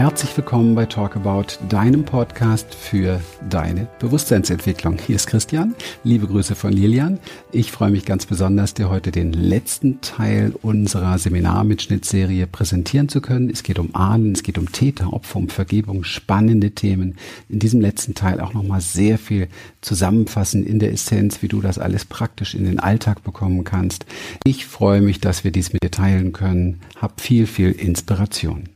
[0.00, 3.20] Herzlich willkommen bei Talk About, deinem Podcast für
[3.50, 4.96] deine Bewusstseinsentwicklung.
[4.98, 5.74] Hier ist Christian.
[6.04, 7.18] Liebe Grüße von Lilian.
[7.52, 13.50] Ich freue mich ganz besonders, dir heute den letzten Teil unserer Seminarmitschnittserie präsentieren zu können.
[13.50, 17.16] Es geht um Ahnen, es geht um Täter, Opfer, um Vergebung, spannende Themen.
[17.50, 19.48] In diesem letzten Teil auch nochmal sehr viel
[19.82, 24.06] zusammenfassen in der Essenz, wie du das alles praktisch in den Alltag bekommen kannst.
[24.44, 26.80] Ich freue mich, dass wir dies mit dir teilen können.
[26.96, 28.70] Hab viel, viel Inspiration.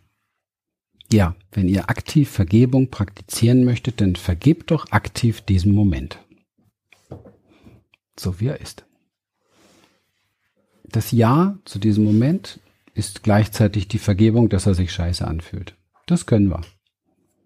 [1.15, 6.19] Ja, wenn ihr aktiv Vergebung praktizieren möchtet, dann vergebt doch aktiv diesen Moment.
[8.19, 8.85] So wie er ist.
[10.83, 12.59] Das Ja zu diesem Moment
[12.95, 15.77] ist gleichzeitig die Vergebung, dass er sich scheiße anfühlt.
[16.07, 16.63] Das können wir.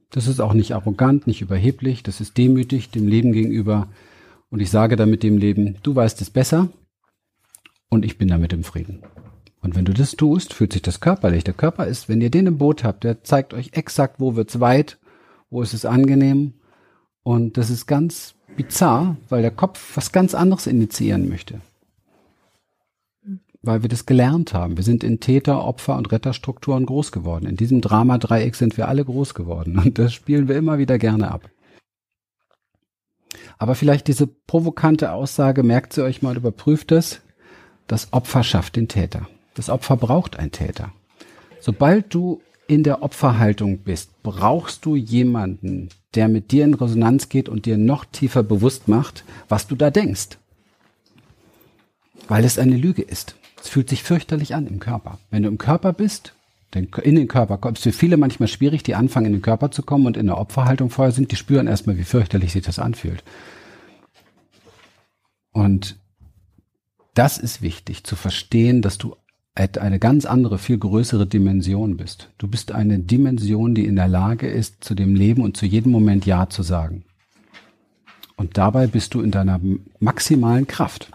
[0.08, 3.88] Das ist auch nicht arrogant, nicht überheblich, das ist demütig dem Leben gegenüber.
[4.48, 6.70] Und ich sage damit dem Leben, du weißt es besser
[7.91, 9.02] und ich bin damit im Frieden.
[9.60, 11.44] Und wenn du das tust, fühlt sich das körperlich.
[11.44, 14.60] Der Körper ist, wenn ihr den im Boot habt, der zeigt euch exakt, wo wird's
[14.60, 14.98] weit,
[15.50, 16.55] wo ist es angenehm.
[17.22, 21.60] Und das ist ganz bizarr, weil der Kopf was ganz anderes initiieren möchte.
[23.60, 24.77] Weil wir das gelernt haben.
[24.77, 27.46] Wir sind in Täter, Opfer und Retterstrukturen groß geworden.
[27.46, 29.78] In diesem Drama-Dreieck sind wir alle groß geworden.
[29.78, 31.50] Und das spielen wir immer wieder gerne ab.
[33.58, 37.20] Aber vielleicht diese provokante Aussage, merkt sie euch mal überprüft es.
[37.88, 39.28] Das Opfer schafft den Täter.
[39.59, 40.92] Das Opfer braucht einen Täter.
[41.59, 47.48] Sobald du in der Opferhaltung bist, brauchst du jemanden, der mit dir in Resonanz geht
[47.48, 50.39] und dir noch tiefer bewusst macht, was du da denkst.
[52.29, 53.34] Weil es eine Lüge ist.
[53.61, 55.19] Es fühlt sich fürchterlich an im Körper.
[55.33, 56.34] Wenn du im Körper bist,
[56.73, 60.06] in den Körper kommst, für viele manchmal schwierig, die anfangen in den Körper zu kommen
[60.06, 63.25] und in der Opferhaltung vorher sind, die spüren erstmal, wie fürchterlich sich das anfühlt.
[65.51, 65.98] Und
[67.14, 69.17] das ist wichtig, zu verstehen, dass du
[69.54, 72.30] eine ganz andere, viel größere Dimension bist.
[72.38, 75.90] Du bist eine Dimension, die in der Lage ist, zu dem Leben und zu jedem
[75.90, 77.05] Moment Ja zu sagen.
[78.36, 79.61] Und dabei bist du in deiner
[79.98, 81.11] maximalen Kraft.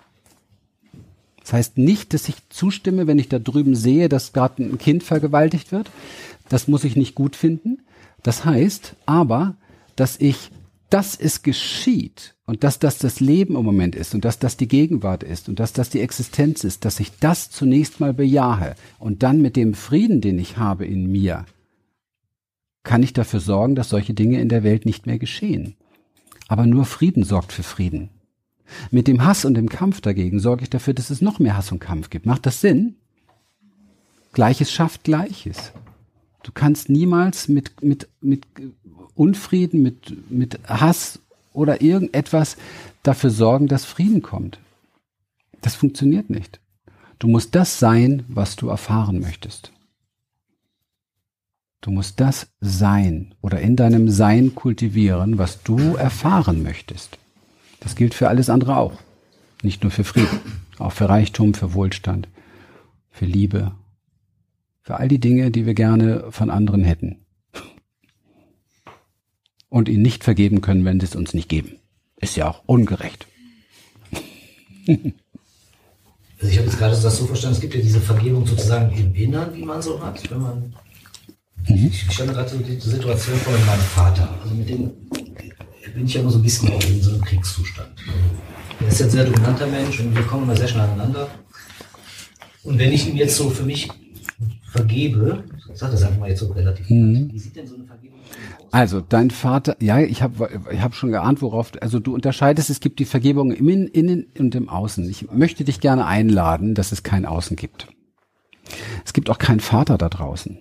[1.39, 5.03] Das heißt nicht, dass ich zustimme, wenn ich da drüben sehe, dass gerade ein Kind
[5.03, 5.89] vergewaltigt wird.
[6.49, 7.81] Das muss ich nicht gut finden.
[8.23, 9.55] Das heißt aber,
[9.95, 10.51] dass ich
[10.93, 14.67] dass es geschieht und dass das das Leben im Moment ist und dass das die
[14.67, 19.23] Gegenwart ist und dass das die Existenz ist, dass ich das zunächst mal bejahe und
[19.23, 21.45] dann mit dem Frieden, den ich habe in mir,
[22.83, 25.75] kann ich dafür sorgen, dass solche Dinge in der Welt nicht mehr geschehen.
[26.49, 28.09] Aber nur Frieden sorgt für Frieden.
[28.91, 31.71] Mit dem Hass und dem Kampf dagegen sorge ich dafür, dass es noch mehr Hass
[31.71, 32.25] und Kampf gibt.
[32.25, 32.95] Macht das Sinn?
[34.33, 35.71] Gleiches schafft Gleiches.
[36.43, 38.45] Du kannst niemals mit, mit, mit
[39.15, 41.19] Unfrieden, mit, mit Hass
[41.53, 42.57] oder irgendetwas
[43.03, 44.59] dafür sorgen, dass Frieden kommt.
[45.61, 46.59] Das funktioniert nicht.
[47.19, 49.71] Du musst das sein, was du erfahren möchtest.
[51.81, 57.17] Du musst das sein oder in deinem Sein kultivieren, was du erfahren möchtest.
[57.79, 58.99] Das gilt für alles andere auch.
[59.61, 60.39] Nicht nur für Frieden,
[60.79, 62.27] auch für Reichtum, für Wohlstand,
[63.09, 63.73] für Liebe,
[64.81, 67.22] für all die Dinge, die wir gerne von anderen hätten
[69.73, 71.77] und ihnen nicht vergeben können, wenn sie es uns nicht geben.
[72.17, 73.25] Ist ja auch ungerecht.
[74.87, 75.01] also
[76.41, 79.51] ich habe jetzt gerade das so verstanden, es gibt ja diese Vergebung sozusagen im Innern,
[79.51, 80.75] die man so hat, wenn man
[81.67, 81.87] mhm.
[81.87, 84.29] ich stelle gerade so die Situation vor mit meinem Vater.
[84.43, 84.91] Also mit dem
[85.95, 87.89] bin ich ja immer so ein bisschen auch in so einem Kriegszustand.
[88.79, 91.29] Er ist ja ein sehr dominanter Mensch und wir kommen immer sehr schnell aneinander.
[92.61, 93.89] Und wenn ich ihm jetzt so für mich
[94.71, 95.43] vergebe,
[95.79, 97.29] sag das einfach mal jetzt so relativ, mhm.
[97.31, 98.13] wie sieht denn so eine Vergebung
[98.71, 102.79] also dein Vater, ja, ich habe ich hab schon geahnt, worauf, also du unterscheidest, es
[102.79, 105.07] gibt die Vergebung im Innen und im Außen.
[105.09, 107.87] Ich möchte dich gerne einladen, dass es kein Außen gibt.
[109.05, 110.57] Es gibt auch keinen Vater da draußen.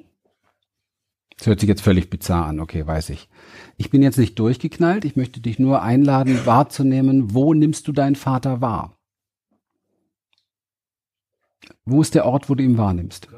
[1.38, 3.30] Das hört sich jetzt völlig bizarr an, okay, weiß ich.
[3.78, 8.16] Ich bin jetzt nicht durchgeknallt, ich möchte dich nur einladen, wahrzunehmen, wo nimmst du deinen
[8.16, 8.98] Vater wahr?
[11.86, 13.28] Wo ist der Ort, wo du ihn wahrnimmst?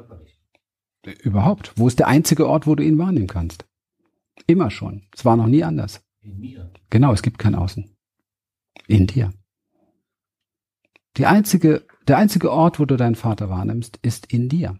[1.21, 1.73] Überhaupt.
[1.75, 3.65] Wo ist der einzige Ort, wo du ihn wahrnehmen kannst?
[4.47, 5.03] Immer schon.
[5.15, 6.01] Es war noch nie anders.
[6.21, 6.71] In mir.
[6.89, 7.89] Genau, es gibt kein Außen.
[8.87, 9.31] In dir.
[11.17, 14.77] Die einzige, der einzige Ort, wo du deinen Vater wahrnimmst, ist in dir.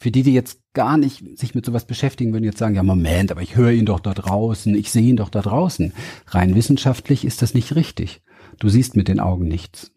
[0.00, 3.32] Für die, die jetzt gar nicht sich mit sowas beschäftigen, würden jetzt sagen, ja Moment,
[3.32, 5.92] aber ich höre ihn doch da draußen, ich sehe ihn doch da draußen.
[6.28, 8.22] Rein wissenschaftlich ist das nicht richtig.
[8.60, 9.90] Du siehst mit den Augen nichts.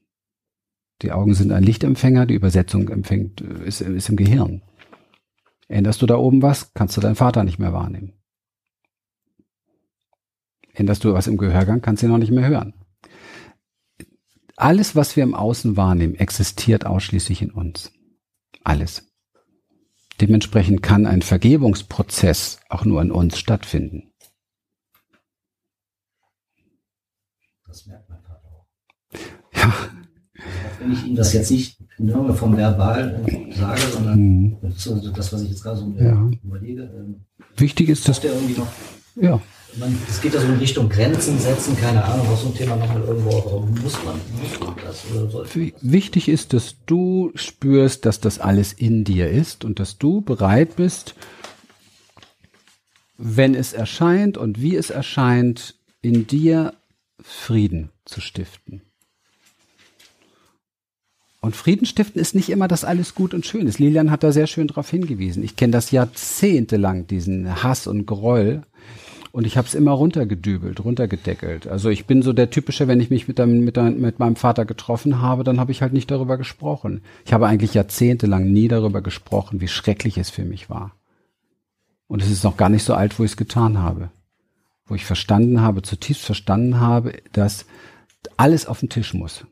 [1.03, 4.63] Die Augen sind ein Lichtempfänger, die Übersetzung empfängt, ist, ist im Gehirn.
[5.71, 8.13] Änderst du da oben was, kannst du deinen Vater nicht mehr wahrnehmen.
[10.73, 12.73] Änderst du was im Gehörgang, kannst du ihn noch nicht mehr hören.
[14.57, 17.91] Alles, was wir im Außen wahrnehmen, existiert ausschließlich in uns.
[18.63, 19.11] Alles.
[20.19, 24.11] Dementsprechend kann ein Vergebungsprozess auch nur an uns stattfinden.
[27.65, 28.67] Das merkt mein Vater auch.
[29.53, 29.73] Ja.
[30.79, 34.57] Wenn ich ihm das jetzt nicht nur vom Verbal sage, sondern mhm.
[35.15, 36.29] das, was ich jetzt gerade so ja.
[36.43, 36.83] überlege.
[36.83, 37.25] Ähm,
[37.57, 38.67] Wichtig ist, dass der irgendwie noch.
[39.15, 39.41] Ja.
[39.77, 42.75] Man, es geht ja so in Richtung Grenzen setzen, keine Ahnung, was so ein Thema
[42.75, 48.05] nochmal irgendwo auch, muss man, muss man das oder sollte Wichtig ist, dass du spürst,
[48.05, 51.15] dass das alles in dir ist und dass du bereit bist,
[53.17, 56.73] wenn es erscheint und wie es erscheint, in dir
[57.21, 58.81] Frieden zu stiften.
[61.51, 63.77] Und Frieden stiften ist nicht immer, dass alles gut und schön ist.
[63.77, 65.43] Lilian hat da sehr schön darauf hingewiesen.
[65.43, 68.61] Ich kenne das jahrzehntelang, diesen Hass und Groll.
[69.33, 71.67] Und ich habe es immer runtergedübelt, runtergedeckelt.
[71.67, 74.37] Also ich bin so der typische, wenn ich mich mit, dem, mit, dem, mit meinem
[74.37, 77.01] Vater getroffen habe, dann habe ich halt nicht darüber gesprochen.
[77.25, 80.95] Ich habe eigentlich jahrzehntelang nie darüber gesprochen, wie schrecklich es für mich war.
[82.07, 84.09] Und es ist noch gar nicht so alt, wo ich es getan habe.
[84.85, 87.65] Wo ich verstanden habe, zutiefst verstanden habe, dass
[88.37, 89.43] alles auf den Tisch muss.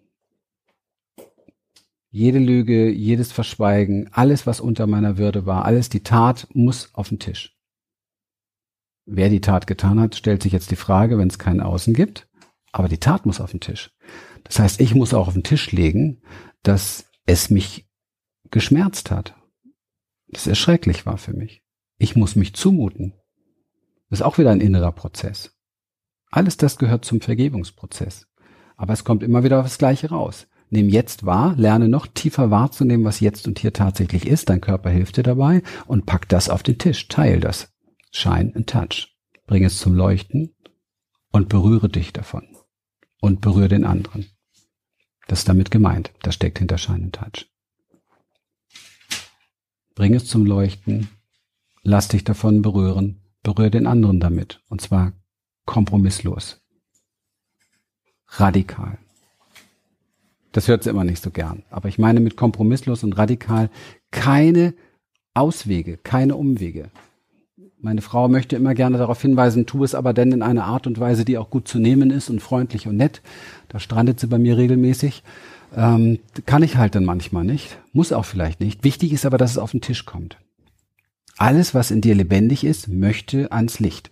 [2.12, 7.10] Jede Lüge, jedes Verschweigen, alles, was unter meiner Würde war, alles, die Tat muss auf
[7.10, 7.56] den Tisch.
[9.06, 12.28] Wer die Tat getan hat, stellt sich jetzt die Frage, wenn es keinen Außen gibt.
[12.72, 13.92] Aber die Tat muss auf den Tisch.
[14.44, 16.22] Das heißt, ich muss auch auf den Tisch legen,
[16.64, 17.88] dass es mich
[18.52, 19.36] geschmerzt hat.
[20.28, 21.64] Dass es schrecklich war für mich.
[21.98, 23.14] Ich muss mich zumuten.
[24.10, 25.56] Das ist auch wieder ein innerer Prozess.
[26.32, 28.28] Alles das gehört zum Vergebungsprozess.
[28.78, 30.48] Aber es kommt immer wieder auf das Gleiche raus.
[30.72, 34.50] Nimm jetzt wahr, lerne noch tiefer wahrzunehmen, was jetzt und hier tatsächlich ist.
[34.50, 37.08] Dein Körper hilft dir dabei und pack das auf den Tisch.
[37.08, 37.74] Teil das.
[38.12, 39.16] Shine and touch.
[39.48, 40.56] Bring es zum Leuchten
[41.32, 42.48] und berühre dich davon.
[43.20, 44.28] Und berühre den anderen.
[45.28, 46.12] Das ist damit gemeint.
[46.22, 47.50] Das steckt hinter Shine and touch.
[49.96, 51.10] Bring es zum Leuchten.
[51.82, 53.22] Lass dich davon berühren.
[53.42, 54.62] Berühre den anderen damit.
[54.70, 55.14] Und zwar
[55.66, 56.62] kompromisslos.
[58.28, 59.00] Radikal.
[60.52, 61.64] Das hört sie immer nicht so gern.
[61.70, 63.70] Aber ich meine mit kompromisslos und radikal
[64.12, 64.74] keine
[65.34, 66.90] Auswege, keine Umwege.
[67.82, 71.00] Meine Frau möchte immer gerne darauf hinweisen, tu es aber denn in einer Art und
[71.00, 73.22] Weise, die auch gut zu nehmen ist und freundlich und nett.
[73.70, 75.24] Da strandet sie bei mir regelmäßig.
[75.76, 77.78] Ähm, kann ich halt dann manchmal nicht.
[77.94, 78.84] Muss auch vielleicht nicht.
[78.84, 80.38] Wichtig ist aber, dass es auf den Tisch kommt.
[81.38, 84.12] Alles, was in dir lebendig ist, möchte ans Licht.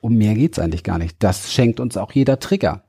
[0.00, 1.16] Um mehr geht's eigentlich gar nicht.
[1.18, 2.84] Das schenkt uns auch jeder Trigger.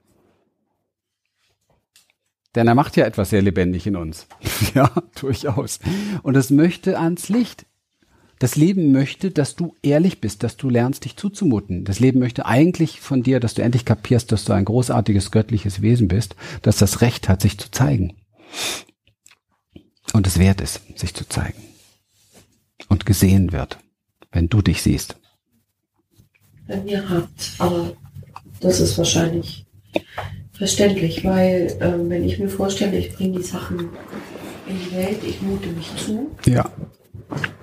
[2.56, 4.28] Denn er macht ja etwas sehr lebendig in uns.
[4.76, 5.80] ja, durchaus.
[6.22, 7.66] Und es möchte ans Licht.
[8.40, 11.86] Das Leben möchte, dass du ehrlich bist, dass du lernst, dich zuzumuten.
[11.86, 15.82] Das Leben möchte eigentlich von dir, dass du endlich kapierst, dass du ein großartiges göttliches
[15.82, 18.18] Wesen bist, dass das Recht hat, sich zu zeigen.
[20.12, 21.62] Und es wert ist, sich zu zeigen.
[22.90, 23.80] Und gesehen wird,
[24.32, 25.16] wenn du dich siehst.
[26.68, 27.30] Bei mir hat,
[27.60, 27.94] aber
[28.60, 29.66] das ist wahrscheinlich
[30.54, 33.90] verständlich, weil ähm, wenn ich mir vorstelle, ich bringe die Sachen
[34.68, 36.70] in die Welt, ich mute mich zu, ja.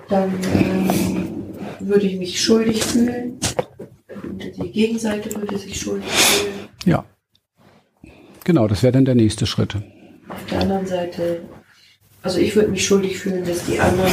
[0.09, 0.89] dann ähm,
[1.79, 3.39] würde ich mich schuldig fühlen.
[4.57, 6.53] Die Gegenseite würde sich schuldig fühlen.
[6.85, 7.05] Ja.
[8.43, 9.75] Genau, das wäre dann der nächste Schritt.
[9.75, 11.41] Auf der anderen Seite,
[12.23, 14.11] also ich würde mich schuldig fühlen, dass die anderen,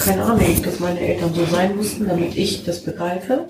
[0.00, 3.46] keine Ahnung, dass meine Eltern so sein mussten, damit ich das begreife.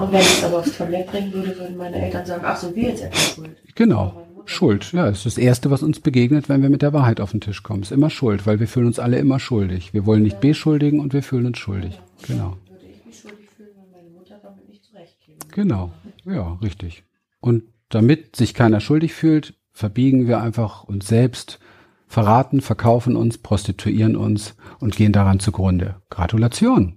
[0.00, 2.74] Und wenn ich es aber aufs Toilett bringen würde, würden meine Eltern sagen, ach, so
[2.74, 3.56] wir jetzt etwas schuld.
[3.74, 4.26] Genau.
[4.46, 7.40] Schuld, ja, ist das Erste, was uns begegnet, wenn wir mit der Wahrheit auf den
[7.40, 7.82] Tisch kommen.
[7.82, 9.92] Ist immer Schuld, weil wir fühlen uns alle immer schuldig.
[9.92, 10.40] Wir wollen nicht ja.
[10.40, 11.92] beschuldigen und wir fühlen uns schuldig.
[11.92, 12.26] Ja.
[12.26, 12.56] Genau.
[12.68, 15.38] Würde ich mich schuldig fühlen, wenn meine Mutter damit nicht zurechtkäme.
[15.54, 15.92] Genau,
[16.24, 17.04] ja, richtig.
[17.40, 21.60] Und damit sich keiner schuldig fühlt, verbiegen wir einfach uns selbst,
[22.08, 25.96] verraten, verkaufen uns, prostituieren uns und gehen daran zugrunde.
[26.08, 26.96] Gratulation.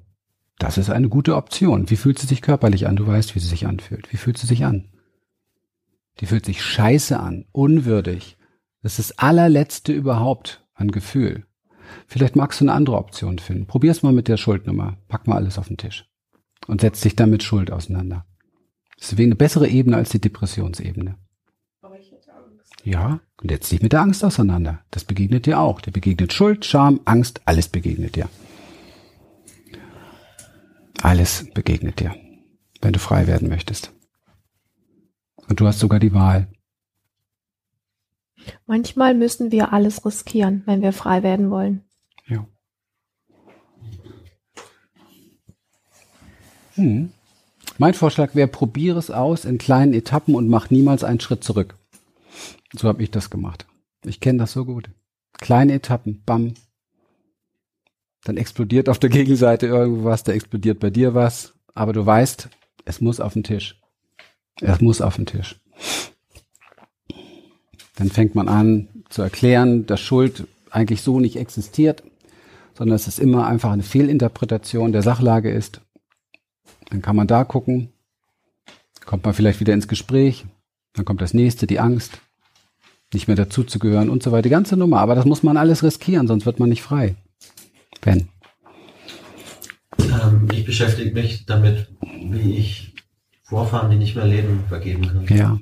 [0.59, 1.89] Das ist eine gute Option.
[1.89, 2.95] Wie fühlt sie sich körperlich an?
[2.95, 4.11] Du weißt, wie sie sich anfühlt.
[4.13, 4.89] Wie fühlt sie sich an?
[6.19, 8.37] Die fühlt sich scheiße an, unwürdig.
[8.81, 11.45] Das ist das allerletzte überhaupt an Gefühl.
[12.07, 13.65] Vielleicht magst du eine andere Option finden.
[13.65, 14.97] Probier's mal mit der Schuldnummer.
[15.07, 16.05] Pack mal alles auf den Tisch.
[16.67, 18.25] Und setz dich dann mit Schuld auseinander.
[18.97, 21.15] Das ist eine bessere Ebene als die Depressionsebene.
[21.81, 22.73] Aber ich hätte Angst.
[22.85, 24.79] Ja, und setz dich mit der Angst auseinander.
[24.91, 25.81] Das begegnet dir auch.
[25.81, 28.29] Dir begegnet Schuld, Scham, Angst, alles begegnet dir.
[31.03, 32.15] Alles begegnet dir,
[32.79, 33.91] wenn du frei werden möchtest.
[35.49, 36.47] Und du hast sogar die Wahl.
[38.67, 41.83] Manchmal müssen wir alles riskieren, wenn wir frei werden wollen.
[42.27, 42.47] Ja.
[46.75, 47.11] Hm.
[47.77, 51.75] Mein Vorschlag wäre, probiere es aus in kleinen Etappen und mach niemals einen Schritt zurück.
[52.71, 53.65] So habe ich das gemacht.
[54.05, 54.89] Ich kenne das so gut.
[55.33, 56.53] Kleine Etappen, bam.
[58.23, 62.49] Dann explodiert auf der Gegenseite irgendwas, da explodiert bei dir was, aber du weißt,
[62.85, 63.79] es muss auf den Tisch.
[64.61, 65.59] Es muss auf den Tisch.
[67.95, 72.03] Dann fängt man an zu erklären, dass Schuld eigentlich so nicht existiert,
[72.73, 75.81] sondern dass es immer einfach eine Fehlinterpretation der Sachlage ist.
[76.89, 77.89] Dann kann man da gucken,
[79.05, 80.45] kommt man vielleicht wieder ins Gespräch,
[80.93, 82.19] dann kommt das nächste, die Angst,
[83.13, 84.99] nicht mehr dazuzugehören und so weiter, die ganze Nummer.
[84.99, 87.15] Aber das muss man alles riskieren, sonst wird man nicht frei.
[88.03, 88.29] Ben.
[89.99, 92.93] Ähm, ich beschäftige mich damit, wie ich
[93.43, 95.37] Vorfahren, die nicht mehr leben, vergeben kann.
[95.37, 95.59] Ja.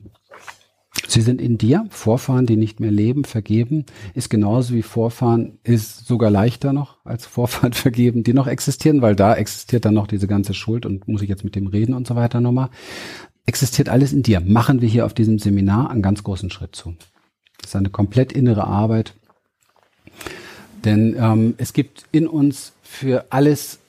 [1.08, 6.08] Sie sind in dir, Vorfahren, die nicht mehr leben, vergeben, ist genauso wie Vorfahren, ist
[6.08, 10.28] sogar leichter noch als Vorfahren vergeben, die noch existieren, weil da existiert dann noch diese
[10.28, 12.70] ganze Schuld und muss ich jetzt mit dem reden und so weiter nochmal.
[13.46, 14.40] Existiert alles in dir.
[14.40, 16.96] Machen wir hier auf diesem Seminar einen ganz großen Schritt zu.
[17.60, 19.16] Das ist eine komplett innere Arbeit.
[20.84, 23.80] Denn ähm, es gibt in uns für alles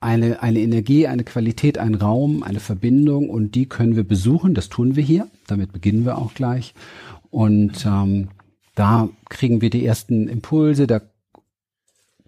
[0.00, 4.54] eine, eine Energie, eine Qualität, einen Raum, eine Verbindung und die können wir besuchen.
[4.54, 5.28] Das tun wir hier.
[5.46, 6.74] Damit beginnen wir auch gleich.
[7.30, 8.28] Und ähm,
[8.74, 11.00] da kriegen wir die ersten Impulse, da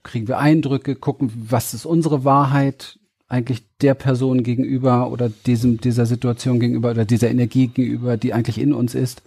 [0.03, 6.07] kriegen wir Eindrücke, gucken, was ist unsere Wahrheit eigentlich der Person gegenüber oder diesem, dieser
[6.07, 9.23] Situation gegenüber oder dieser Energie gegenüber, die eigentlich in uns ist.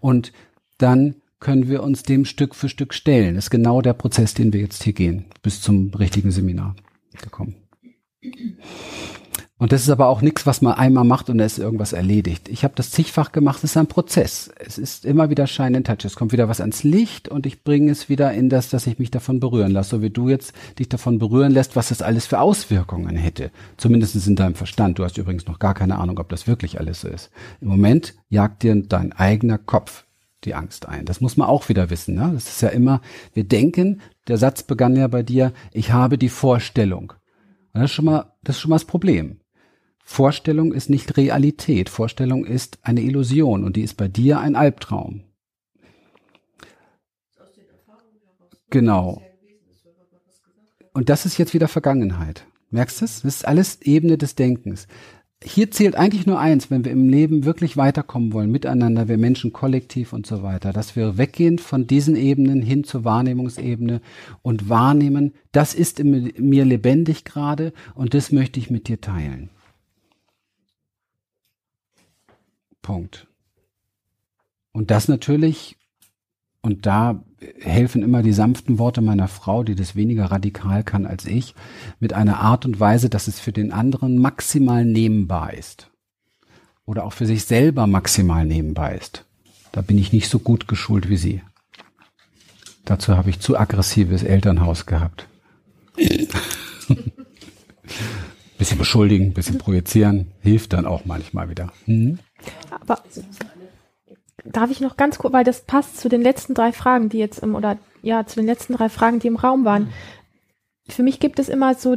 [0.00, 0.32] Und
[0.76, 3.34] dann können wir uns dem Stück für Stück stellen.
[3.34, 6.74] Das ist genau der Prozess, den wir jetzt hier gehen, bis zum richtigen Seminar
[7.22, 7.56] gekommen.
[9.60, 12.48] Und das ist aber auch nichts, was man einmal macht und da ist irgendwas erledigt.
[12.48, 14.52] Ich habe das zigfach gemacht, es ist ein Prozess.
[14.56, 16.04] Es ist immer wieder Shine and Touch.
[16.04, 19.00] Es kommt wieder was ans Licht und ich bringe es wieder in das, dass ich
[19.00, 19.90] mich davon berühren lasse.
[19.90, 23.50] So wie du jetzt dich davon berühren lässt, was das alles für Auswirkungen hätte.
[23.76, 25.00] Zumindest in deinem Verstand.
[25.00, 27.30] Du hast übrigens noch gar keine Ahnung, ob das wirklich alles so ist.
[27.60, 30.04] Im Moment jagt dir dein eigener Kopf
[30.44, 31.04] die Angst ein.
[31.04, 32.14] Das muss man auch wieder wissen.
[32.14, 32.30] Ne?
[32.34, 33.00] Das ist ja immer,
[33.34, 37.12] wir denken, der Satz begann ja bei dir, ich habe die Vorstellung.
[37.72, 39.40] Und das ist schon mal, das ist schon mal das Problem.
[40.04, 41.88] Vorstellung ist nicht Realität.
[41.88, 45.24] Vorstellung ist eine Illusion und die ist bei dir ein Albtraum.
[48.70, 49.22] Genau.
[50.92, 52.46] Und das ist jetzt wieder Vergangenheit.
[52.70, 53.22] Merkst du es?
[53.22, 54.86] Das ist alles Ebene des Denkens
[55.42, 59.52] hier zählt eigentlich nur eins, wenn wir im Leben wirklich weiterkommen wollen, miteinander, wir Menschen
[59.52, 64.00] kollektiv und so weiter, dass wir weggehen von diesen Ebenen hin zur Wahrnehmungsebene
[64.42, 69.50] und wahrnehmen, das ist in mir lebendig gerade und das möchte ich mit dir teilen.
[72.82, 73.28] Punkt.
[74.72, 75.76] Und das natürlich,
[76.62, 77.24] und da
[77.60, 81.54] helfen immer die sanften Worte meiner Frau, die das weniger radikal kann als ich,
[82.00, 85.90] mit einer Art und Weise, dass es für den anderen maximal nehmbar ist.
[86.84, 89.24] Oder auch für sich selber maximal nehmbar ist.
[89.72, 91.42] Da bin ich nicht so gut geschult wie sie.
[92.84, 95.28] Dazu habe ich zu aggressives Elternhaus gehabt.
[98.58, 101.72] bisschen beschuldigen, bisschen projizieren, hilft dann auch manchmal wieder.
[101.86, 102.18] Mhm.
[102.70, 103.02] Aber
[104.44, 107.40] darf ich noch ganz kurz, weil das passt zu den letzten drei Fragen, die jetzt
[107.40, 109.92] im, oder ja, zu den letzten drei Fragen, die im Raum waren.
[110.88, 111.96] Für mich gibt es immer so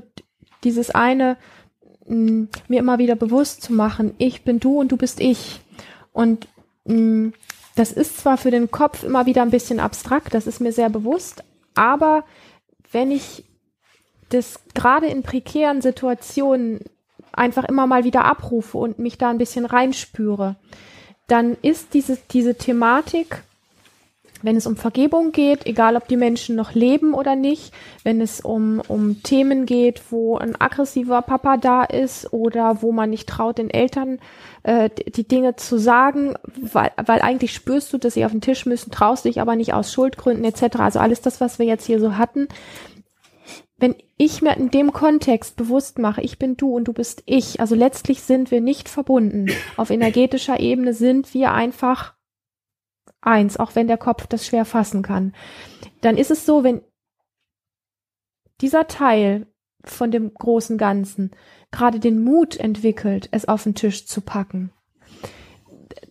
[0.63, 1.37] dieses eine,
[2.07, 5.61] mh, mir immer wieder bewusst zu machen, ich bin du und du bist ich.
[6.11, 6.47] Und
[6.85, 7.31] mh,
[7.75, 10.89] das ist zwar für den Kopf immer wieder ein bisschen abstrakt, das ist mir sehr
[10.89, 11.43] bewusst,
[11.73, 12.25] aber
[12.91, 13.45] wenn ich
[14.29, 16.81] das gerade in prekären Situationen
[17.31, 20.57] einfach immer mal wieder abrufe und mich da ein bisschen reinspüre,
[21.31, 23.43] dann ist diese, diese Thematik,
[24.43, 27.73] wenn es um Vergebung geht, egal ob die Menschen noch leben oder nicht,
[28.03, 33.11] wenn es um, um Themen geht, wo ein aggressiver Papa da ist oder wo man
[33.11, 34.19] nicht traut, den Eltern
[34.63, 38.65] äh, die Dinge zu sagen, weil, weil eigentlich spürst du, dass sie auf den Tisch
[38.65, 40.77] müssen, traust dich aber nicht aus Schuldgründen etc.
[40.79, 42.47] Also alles das, was wir jetzt hier so hatten,
[43.77, 47.59] wenn ich mir in dem Kontext bewusst mache, ich bin du und du bist ich,
[47.59, 49.47] also letztlich sind wir nicht verbunden.
[49.77, 52.15] Auf energetischer Ebene sind wir einfach
[53.21, 55.33] eins, auch wenn der Kopf das schwer fassen kann.
[56.01, 56.81] Dann ist es so, wenn
[58.61, 59.47] dieser Teil
[59.83, 61.31] von dem großen Ganzen
[61.71, 64.71] gerade den Mut entwickelt, es auf den Tisch zu packen,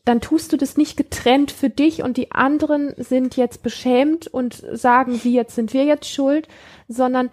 [0.05, 4.55] dann tust du das nicht getrennt für dich und die anderen sind jetzt beschämt und
[4.73, 6.49] sagen, wie jetzt sind wir jetzt schuld,
[6.89, 7.31] sondern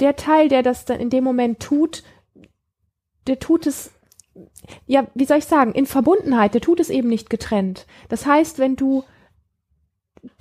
[0.00, 2.02] der Teil, der das dann in dem Moment tut,
[3.26, 3.92] der tut es,
[4.86, 7.86] ja, wie soll ich sagen, in Verbundenheit, der tut es eben nicht getrennt.
[8.08, 9.04] Das heißt, wenn du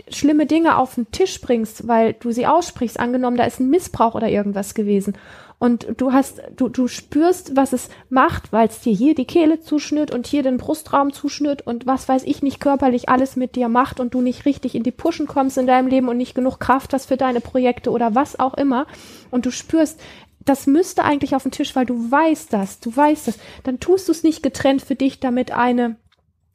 [0.09, 4.15] schlimme Dinge auf den Tisch bringst, weil du sie aussprichst, angenommen, da ist ein Missbrauch
[4.15, 5.13] oder irgendwas gewesen.
[5.59, 9.59] Und du hast, du, du spürst, was es macht, weil es dir hier die Kehle
[9.59, 13.67] zuschnürt und hier den Brustraum zuschnürt und was weiß ich nicht körperlich alles mit dir
[13.67, 16.59] macht und du nicht richtig in die Pushen kommst in deinem Leben und nicht genug
[16.59, 18.87] Kraft hast für deine Projekte oder was auch immer.
[19.31, 19.99] Und du spürst,
[20.45, 23.37] das müsste eigentlich auf den Tisch, weil du weißt das, du weißt das.
[23.63, 25.97] Dann tust du es nicht getrennt für dich, damit eine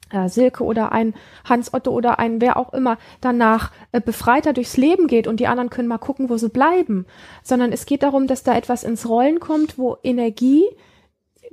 [0.09, 4.77] äh, Silke oder ein Hans Otto oder ein wer auch immer danach äh, befreiter durchs
[4.77, 7.05] Leben geht und die anderen können mal gucken, wo sie bleiben,
[7.43, 10.65] sondern es geht darum, dass da etwas ins Rollen kommt, wo Energie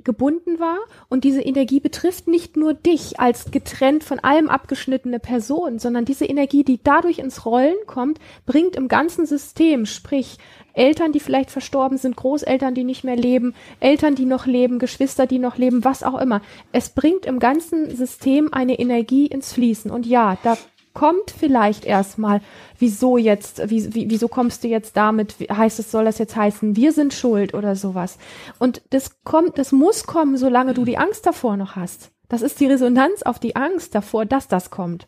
[0.03, 0.77] gebunden war
[1.09, 6.25] und diese Energie betrifft nicht nur dich als getrennt von allem abgeschnittene Person, sondern diese
[6.25, 10.37] Energie, die dadurch ins Rollen kommt, bringt im ganzen System, sprich
[10.73, 15.27] Eltern, die vielleicht verstorben sind, Großeltern, die nicht mehr leben, Eltern, die noch leben, Geschwister,
[15.27, 16.41] die noch leben, was auch immer.
[16.71, 19.91] Es bringt im ganzen System eine Energie ins Fließen.
[19.91, 20.57] Und ja, da
[20.93, 22.41] kommt vielleicht erstmal,
[22.77, 26.75] wieso jetzt, wie, wie, wieso kommst du jetzt damit, heißt es, soll das jetzt heißen,
[26.75, 28.17] wir sind schuld oder sowas.
[28.59, 32.11] Und das kommt, das muss kommen, solange du die Angst davor noch hast.
[32.29, 35.07] Das ist die Resonanz auf die Angst davor, dass das kommt.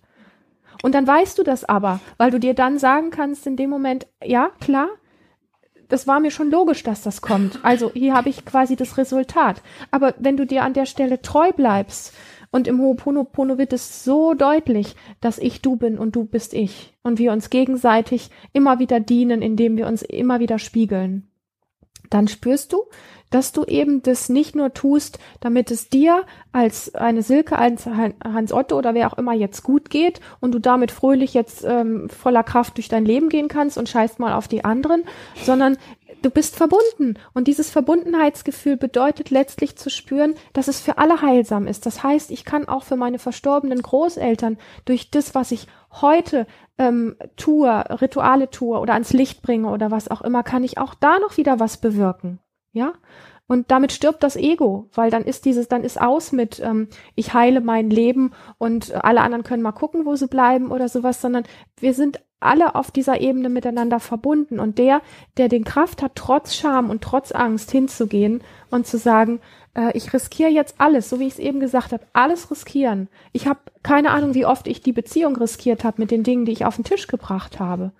[0.83, 4.07] Und dann weißt du das aber, weil du dir dann sagen kannst in dem Moment,
[4.23, 4.89] ja, klar,
[5.87, 7.59] das war mir schon logisch, dass das kommt.
[7.63, 9.61] Also hier habe ich quasi das Resultat.
[9.91, 12.13] Aber wenn du dir an der Stelle treu bleibst
[12.55, 16.93] und im Ho'oponopono wird es so deutlich, dass ich du bin und du bist ich
[17.03, 21.27] und wir uns gegenseitig immer wieder dienen, indem wir uns immer wieder spiegeln.
[22.09, 22.83] Dann spürst du,
[23.29, 28.53] dass du eben das nicht nur tust, damit es dir als eine Silke, als Hans
[28.53, 32.43] Otto oder wer auch immer jetzt gut geht und du damit fröhlich jetzt ähm, voller
[32.43, 35.03] Kraft durch dein Leben gehen kannst und scheißt mal auf die anderen,
[35.43, 35.75] sondern
[36.25, 37.19] du bist verbunden.
[37.33, 41.85] Und dieses Verbundenheitsgefühl bedeutet letztlich zu spüren, dass es für alle heilsam ist.
[41.85, 45.67] Das heißt, ich kann auch für meine verstorbenen Großeltern durch das, was ich
[46.01, 47.69] heute ähm, tue,
[48.01, 51.37] Rituale tue oder ans Licht bringe oder was auch immer, kann ich auch da noch
[51.37, 52.39] wieder was bewirken.
[52.71, 52.93] Ja?
[53.47, 57.33] Und damit stirbt das Ego, weil dann ist dieses, dann ist aus mit, ähm, ich
[57.33, 61.43] heile mein Leben und alle anderen können mal gucken, wo sie bleiben oder sowas, sondern
[61.79, 64.59] wir sind alle auf dieser Ebene miteinander verbunden.
[64.59, 65.01] Und der,
[65.37, 69.41] der den Kraft hat, trotz Scham und trotz Angst hinzugehen und zu sagen,
[69.75, 73.09] äh, ich riskiere jetzt alles, so wie ich es eben gesagt habe, alles riskieren.
[73.31, 76.51] Ich habe keine Ahnung, wie oft ich die Beziehung riskiert habe mit den Dingen, die
[76.51, 77.91] ich auf den Tisch gebracht habe.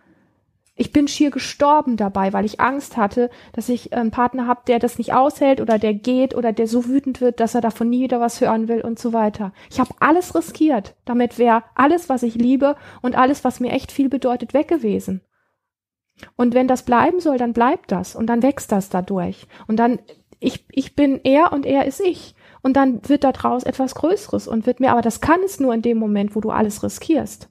[0.78, 4.78] Ich bin schier gestorben dabei, weil ich Angst hatte, dass ich einen Partner habe, der
[4.78, 8.02] das nicht aushält oder der geht oder der so wütend wird, dass er davon nie
[8.02, 9.54] wieder was hören will und so weiter.
[9.70, 10.96] Ich habe alles riskiert.
[11.06, 15.22] Damit wäre alles, was ich liebe und alles, was mir echt viel bedeutet, weg gewesen.
[16.36, 19.48] Und wenn das bleiben soll, dann bleibt das und dann wächst das dadurch.
[19.68, 20.00] Und dann,
[20.42, 22.36] ich, ich bin er und er ist ich.
[22.62, 25.82] Und dann wird daraus etwas Größeres und wird mir, aber das kann es nur in
[25.82, 27.50] dem Moment, wo du alles riskierst.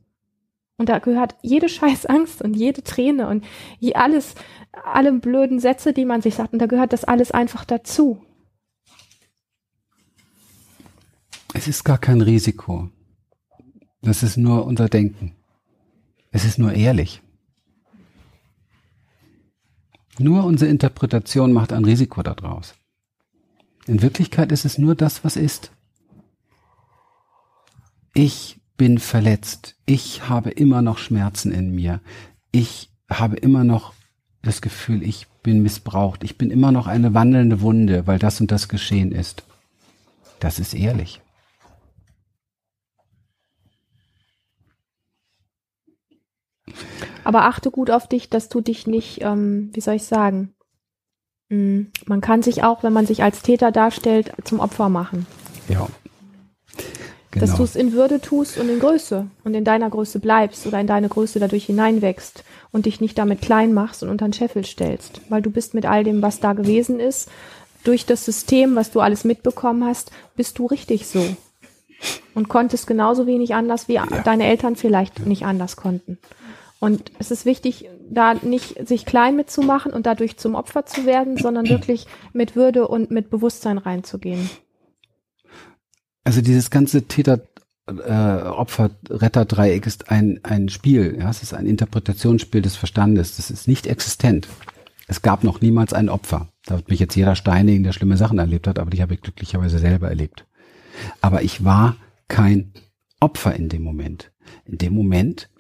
[0.77, 3.45] Und da gehört jede scheiß Angst und jede Träne und
[3.95, 4.35] alles,
[4.73, 8.21] alle blöden Sätze, die man sich sagt, und da gehört das alles einfach dazu.
[11.53, 12.91] Es ist gar kein Risiko.
[14.03, 15.37] Das ist nur unser Denken.
[16.33, 17.23] Es ist nur ehrlich.
[20.19, 22.75] Nur unsere Interpretation macht ein Risiko daraus.
[23.87, 25.71] In Wirklichkeit ist es nur das, was ist.
[28.15, 29.77] Ich bin verletzt.
[29.87, 32.01] Ich habe immer noch Schmerzen in mir.
[32.51, 33.93] Ich habe immer noch
[34.43, 36.25] das Gefühl, ich bin missbraucht.
[36.25, 39.45] Ich bin immer noch eine wandelnde Wunde, weil das und das geschehen ist.
[40.41, 41.21] Das ist ehrlich.
[47.25, 50.55] Aber achte gut auf dich, dass du dich nicht, ähm, wie soll ich sagen,
[51.49, 55.27] mm, man kann sich auch, wenn man sich als Täter darstellt, zum Opfer machen.
[55.69, 55.89] Ja.
[57.35, 57.47] Genau.
[57.47, 60.79] Dass du es in Würde tust und in Größe und in deiner Größe bleibst oder
[60.79, 64.65] in deine Größe dadurch hineinwächst und dich nicht damit klein machst und unter den Scheffel
[64.65, 65.21] stellst.
[65.29, 67.29] Weil du bist mit all dem, was da gewesen ist,
[67.83, 71.25] durch das System, was du alles mitbekommen hast, bist du richtig so.
[72.35, 74.07] Und konntest genauso wenig anders, wie ja.
[74.25, 76.19] deine Eltern vielleicht nicht anders konnten.
[76.79, 81.37] Und es ist wichtig, da nicht sich klein mitzumachen und dadurch zum Opfer zu werden,
[81.37, 84.51] sondern wirklich mit Würde und mit Bewusstsein reinzugehen.
[86.25, 87.41] Also dieses ganze Täter
[87.87, 93.37] äh, Opfer Retter Dreieck ist ein ein Spiel, ja, es ist ein Interpretationsspiel des Verstandes,
[93.37, 94.49] das ist nicht existent.
[95.07, 96.49] Es gab noch niemals ein Opfer.
[96.65, 99.21] Da wird mich jetzt jeder steinigen, der schlimme Sachen erlebt hat, aber die habe ich
[99.21, 100.47] glücklicherweise selber erlebt.
[101.21, 101.97] Aber ich war
[102.29, 102.73] kein
[103.21, 104.33] Opfer in dem Moment.
[104.65, 105.51] In dem Moment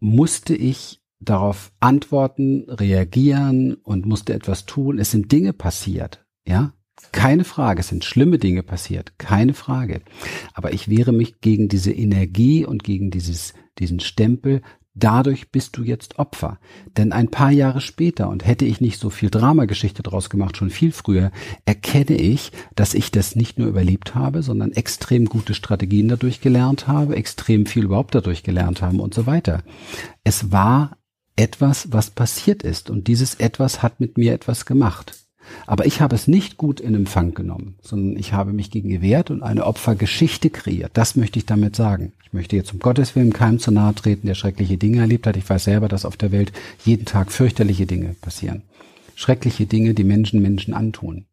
[0.00, 4.98] musste ich darauf antworten, reagieren und musste etwas tun.
[4.98, 6.72] Es sind Dinge passiert, ja.
[7.12, 10.02] Keine Frage, es sind schlimme Dinge passiert, keine Frage.
[10.52, 14.62] Aber ich wehre mich gegen diese Energie und gegen dieses, diesen Stempel,
[14.96, 16.60] Dadurch bist du jetzt Opfer.
[16.96, 20.70] Denn ein paar Jahre später, und hätte ich nicht so viel Dramageschichte draus gemacht, schon
[20.70, 21.32] viel früher,
[21.64, 26.86] erkenne ich, dass ich das nicht nur überlebt habe, sondern extrem gute Strategien dadurch gelernt
[26.86, 29.64] habe, extrem viel überhaupt dadurch gelernt haben und so weiter.
[30.22, 30.96] Es war
[31.34, 35.23] etwas, was passiert ist, und dieses etwas hat mit mir etwas gemacht.
[35.66, 39.30] Aber ich habe es nicht gut in Empfang genommen, sondern ich habe mich gegen gewehrt
[39.30, 40.92] und eine Opfergeschichte kreiert.
[40.94, 42.12] Das möchte ich damit sagen.
[42.24, 45.36] Ich möchte jetzt um Gottes Willen keinem zu nahe treten, der schreckliche Dinge erlebt hat.
[45.36, 46.52] Ich weiß selber, dass auf der Welt
[46.84, 48.62] jeden Tag fürchterliche Dinge passieren.
[49.14, 51.26] Schreckliche Dinge, die Menschen Menschen antun.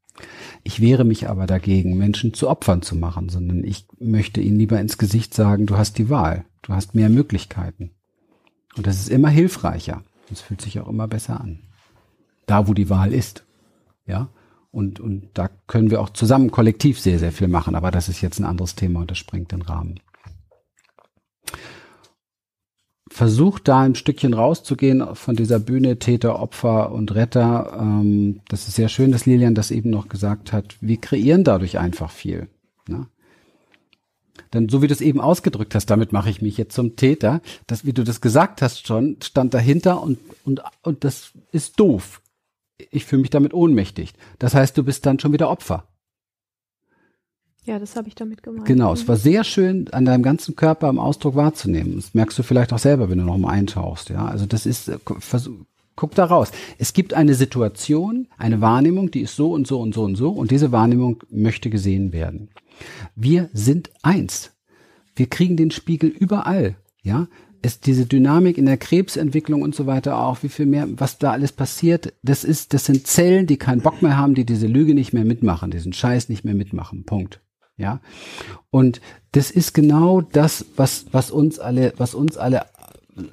[0.63, 4.79] Ich wehre mich aber dagegen, Menschen zu Opfern zu machen, sondern ich möchte ihnen lieber
[4.79, 7.91] ins Gesicht sagen, du hast die Wahl, du hast mehr Möglichkeiten.
[8.75, 10.03] Und das ist immer hilfreicher.
[10.31, 11.59] Es fühlt sich auch immer besser an.
[12.45, 13.43] Da, wo die Wahl ist.
[14.11, 14.27] Ja.
[14.71, 17.75] Und, und da können wir auch zusammen kollektiv sehr, sehr viel machen.
[17.75, 19.99] Aber das ist jetzt ein anderes Thema und das sprengt den Rahmen.
[23.09, 27.77] Versucht da ein Stückchen rauszugehen von dieser Bühne Täter, Opfer und Retter.
[27.77, 30.75] Ähm, das ist sehr schön, dass Lilian das eben noch gesagt hat.
[30.81, 32.47] Wir kreieren dadurch einfach viel.
[32.87, 33.07] Ne?
[34.53, 37.41] Denn so wie du es eben ausgedrückt hast, damit mache ich mich jetzt zum Täter,
[37.67, 42.20] das, wie du das gesagt hast schon, stand dahinter und, und, und das ist doof
[42.91, 44.13] ich fühle mich damit ohnmächtig.
[44.39, 45.87] Das heißt, du bist dann schon wieder Opfer.
[47.63, 48.65] Ja, das habe ich damit gemeint.
[48.65, 51.95] Genau, es war sehr schön, an deinem ganzen Körper im Ausdruck wahrzunehmen.
[51.95, 54.09] Das merkst du vielleicht auch selber, wenn du noch mal eintauchst.
[54.09, 55.65] Ja, also das ist, äh, versuch,
[55.95, 56.51] guck da raus.
[56.79, 60.31] Es gibt eine Situation, eine Wahrnehmung, die ist so und so und so und so
[60.31, 62.49] und diese Wahrnehmung möchte gesehen werden.
[63.15, 64.51] Wir sind eins.
[65.15, 66.77] Wir kriegen den Spiegel überall.
[67.03, 67.27] Ja,
[67.61, 71.31] ist diese Dynamik in der Krebsentwicklung und so weiter auch, wie viel mehr, was da
[71.31, 74.93] alles passiert, das ist, das sind Zellen, die keinen Bock mehr haben, die diese Lüge
[74.93, 77.05] nicht mehr mitmachen, diesen Scheiß nicht mehr mitmachen.
[77.05, 77.41] Punkt.
[77.77, 77.99] Ja.
[78.69, 82.65] Und das ist genau das, was, was uns alle, was uns alle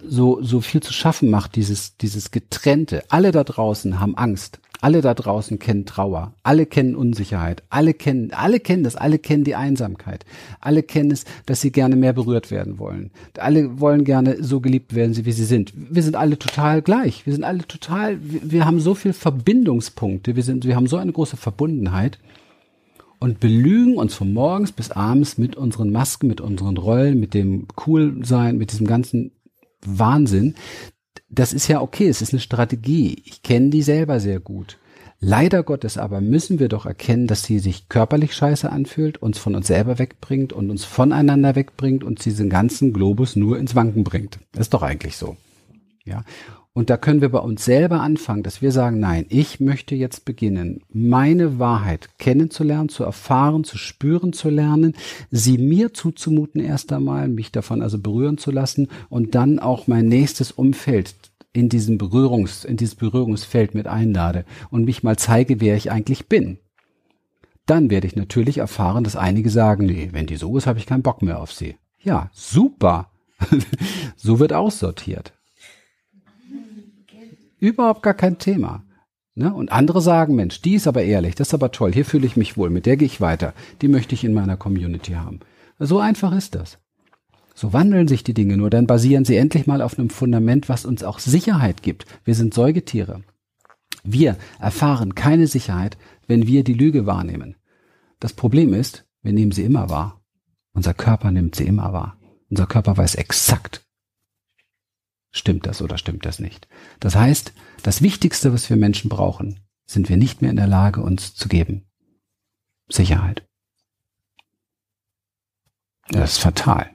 [0.04, 3.04] so, so viel zu schaffen macht, dieses, dieses Getrennte.
[3.08, 4.60] Alle da draußen haben Angst.
[4.80, 9.42] Alle da draußen kennen Trauer, alle kennen Unsicherheit, alle kennen, alle kennen das, alle kennen
[9.42, 10.24] die Einsamkeit,
[10.60, 13.10] alle kennen es, dass sie gerne mehr berührt werden wollen.
[13.38, 15.72] Alle wollen gerne so geliebt werden, wie sie sind.
[15.74, 17.26] Wir sind alle total gleich.
[17.26, 20.96] Wir sind alle total, wir, wir haben so viel Verbindungspunkte, wir sind, wir haben so
[20.96, 22.20] eine große Verbundenheit
[23.18, 27.66] und belügen uns von morgens bis abends mit unseren Masken, mit unseren Rollen, mit dem
[27.74, 29.32] Coolsein, mit diesem ganzen
[29.84, 30.54] Wahnsinn,
[31.28, 33.22] das ist ja okay, es ist eine Strategie.
[33.24, 34.78] Ich kenne die selber sehr gut.
[35.20, 39.56] Leider Gottes aber müssen wir doch erkennen, dass sie sich körperlich scheiße anfühlt, uns von
[39.56, 44.38] uns selber wegbringt und uns voneinander wegbringt und diesen ganzen Globus nur ins Wanken bringt.
[44.56, 45.36] Ist doch eigentlich so.
[46.04, 46.24] Ja.
[46.78, 50.24] Und da können wir bei uns selber anfangen, dass wir sagen, nein, ich möchte jetzt
[50.24, 54.94] beginnen, meine Wahrheit kennenzulernen, zu erfahren, zu spüren zu lernen,
[55.32, 60.06] sie mir zuzumuten erst einmal, mich davon also berühren zu lassen und dann auch mein
[60.06, 61.16] nächstes Umfeld
[61.52, 66.28] in diesem Berührungs, in dieses Berührungsfeld mit einlade und mich mal zeige, wer ich eigentlich
[66.28, 66.58] bin.
[67.66, 70.86] Dann werde ich natürlich erfahren, dass einige sagen, nee, wenn die so ist, habe ich
[70.86, 71.74] keinen Bock mehr auf sie.
[71.98, 73.10] Ja, super.
[74.16, 75.32] so wird aussortiert.
[77.58, 78.84] Überhaupt gar kein Thema.
[79.34, 79.54] Ne?
[79.54, 82.36] Und andere sagen, Mensch, die ist aber ehrlich, das ist aber toll, hier fühle ich
[82.36, 85.40] mich wohl, mit der gehe ich weiter, die möchte ich in meiner Community haben.
[85.78, 86.78] So einfach ist das.
[87.54, 90.84] So wandeln sich die Dinge, nur dann basieren sie endlich mal auf einem Fundament, was
[90.84, 92.06] uns auch Sicherheit gibt.
[92.24, 93.22] Wir sind Säugetiere.
[94.04, 97.56] Wir erfahren keine Sicherheit, wenn wir die Lüge wahrnehmen.
[98.20, 100.20] Das Problem ist, wir nehmen sie immer wahr.
[100.72, 102.16] Unser Körper nimmt sie immer wahr.
[102.50, 103.84] Unser Körper weiß exakt,
[105.30, 106.68] Stimmt das oder stimmt das nicht?
[107.00, 111.02] Das heißt, das Wichtigste, was wir Menschen brauchen, sind wir nicht mehr in der Lage,
[111.02, 111.86] uns zu geben.
[112.88, 113.46] Sicherheit.
[116.10, 116.90] Das ist fatal.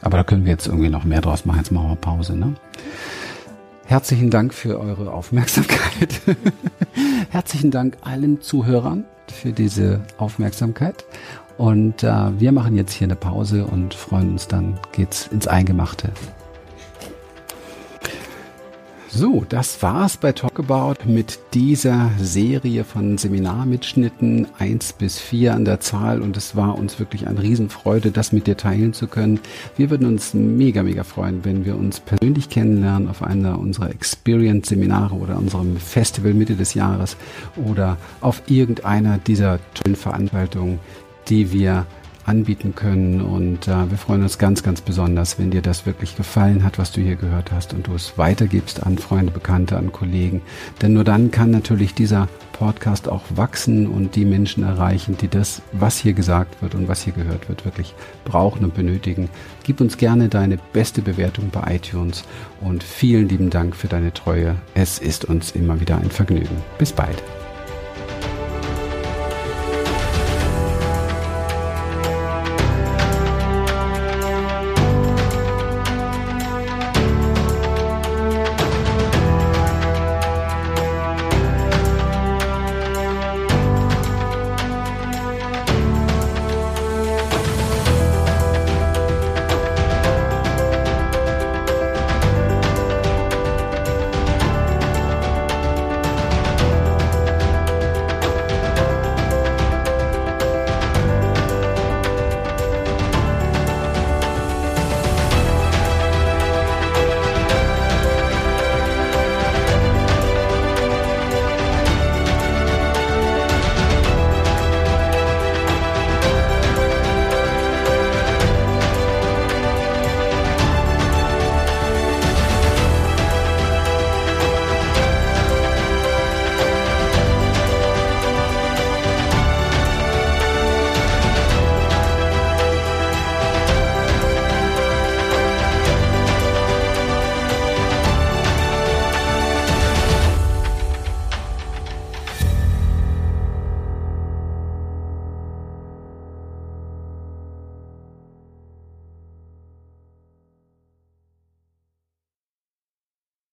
[0.00, 1.58] Aber da können wir jetzt irgendwie noch mehr draus machen.
[1.58, 2.54] Jetzt machen wir Pause, ne?
[3.86, 6.20] Herzlichen Dank für eure Aufmerksamkeit.
[7.30, 11.04] Herzlichen Dank allen Zuhörern für diese Aufmerksamkeit.
[11.62, 16.10] Und äh, wir machen jetzt hier eine Pause und freuen uns dann, geht's ins Eingemachte.
[19.14, 25.78] So, das war's bei Talkabout mit dieser Serie von Seminarmitschnitten eins bis vier an der
[25.80, 29.38] Zahl und es war uns wirklich eine Riesenfreude, das mit dir teilen zu können.
[29.76, 35.14] Wir würden uns mega, mega freuen, wenn wir uns persönlich kennenlernen auf einer unserer Experience-Seminare
[35.14, 37.16] oder unserem Festival Mitte des Jahres
[37.66, 40.80] oder auf irgendeiner dieser tollen Veranstaltungen,
[41.32, 41.86] die wir
[42.26, 43.20] anbieten können.
[43.22, 46.92] Und äh, wir freuen uns ganz, ganz besonders, wenn dir das wirklich gefallen hat, was
[46.92, 50.42] du hier gehört hast und du es weitergibst an Freunde, Bekannte, an Kollegen.
[50.82, 55.62] Denn nur dann kann natürlich dieser Podcast auch wachsen und die Menschen erreichen, die das,
[55.72, 59.30] was hier gesagt wird und was hier gehört wird, wirklich brauchen und benötigen.
[59.64, 62.24] Gib uns gerne deine beste Bewertung bei iTunes
[62.60, 64.54] und vielen lieben Dank für deine Treue.
[64.74, 66.62] Es ist uns immer wieder ein Vergnügen.
[66.78, 67.22] Bis bald.